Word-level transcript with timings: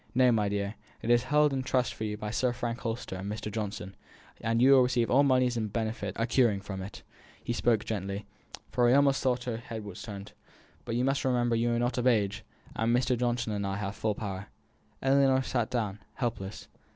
"No, 0.15 0.31
my 0.31 0.49
dear. 0.49 0.73
It 1.03 1.11
is 1.11 1.25
held 1.25 1.53
in 1.53 1.61
trust 1.61 1.93
for 1.93 2.05
you 2.05 2.17
by 2.17 2.31
Sir 2.31 2.53
Frank 2.53 2.79
Holster 2.79 3.17
and 3.17 3.31
Mr. 3.31 3.51
Johnson; 3.51 3.95
you 4.43 4.69
to 4.71 4.77
receive 4.81 5.11
all 5.11 5.21
moneys 5.21 5.57
and 5.57 5.71
benefits 5.71 6.17
accruing 6.19 6.59
from 6.59 6.81
it" 6.81 7.03
he 7.43 7.53
spoke 7.53 7.85
gently, 7.85 8.25
for 8.71 8.89
he 8.89 8.95
almost 8.95 9.21
thought 9.21 9.43
her 9.43 9.57
head 9.57 9.83
was 9.83 10.01
turned 10.01 10.31
"but 10.85 10.95
you 10.95 11.07
remember 11.07 11.55
you 11.55 11.75
are 11.75 11.77
not 11.77 11.99
of 11.99 12.07
age, 12.07 12.43
and 12.75 12.95
Mr. 12.97 13.15
Johnson 13.15 13.53
and 13.53 13.63
I 13.67 13.75
have 13.75 13.95
full 13.95 14.15
power." 14.15 14.47
Ellinor 15.03 15.43
sat 15.43 15.69
down, 15.69 15.99
helpless. 16.15 16.67